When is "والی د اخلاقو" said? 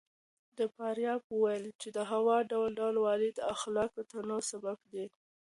3.05-3.97